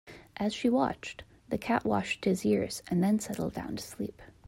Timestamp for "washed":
1.85-2.25